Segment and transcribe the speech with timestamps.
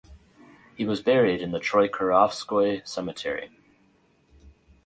[0.75, 3.51] He was buried in the Troyekurovskoye Cemetery.